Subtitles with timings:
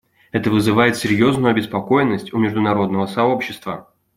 [0.31, 3.93] Это вызывает серьезную обеспокоенность у международного сообщества.